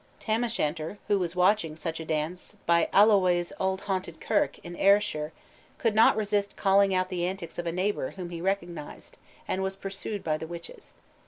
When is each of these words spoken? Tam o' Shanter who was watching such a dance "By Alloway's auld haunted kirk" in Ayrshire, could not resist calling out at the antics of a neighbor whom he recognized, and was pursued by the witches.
Tam 0.19 0.43
o' 0.43 0.47
Shanter 0.47 0.97
who 1.07 1.19
was 1.19 1.35
watching 1.35 1.75
such 1.75 1.99
a 1.99 2.05
dance 2.05 2.57
"By 2.65 2.89
Alloway's 2.91 3.53
auld 3.59 3.81
haunted 3.81 4.19
kirk" 4.19 4.57
in 4.65 4.75
Ayrshire, 4.75 5.31
could 5.77 5.93
not 5.93 6.17
resist 6.17 6.55
calling 6.55 6.91
out 6.91 7.01
at 7.01 7.09
the 7.09 7.27
antics 7.27 7.59
of 7.59 7.67
a 7.67 7.71
neighbor 7.71 8.09
whom 8.09 8.31
he 8.31 8.41
recognized, 8.41 9.17
and 9.47 9.61
was 9.61 9.75
pursued 9.75 10.23
by 10.23 10.37
the 10.39 10.47
witches. 10.47 10.95